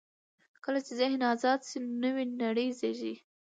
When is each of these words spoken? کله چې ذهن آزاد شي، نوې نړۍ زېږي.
کله 0.63 0.79
چې 0.85 0.91
ذهن 1.01 1.21
آزاد 1.33 1.59
شي، 1.69 1.77
نوې 2.03 2.23
نړۍ 2.43 2.67
زېږي. 2.79 3.13